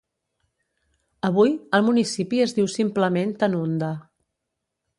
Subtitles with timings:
[1.29, 3.93] Avui, el municipi es diu simplement Tanunda.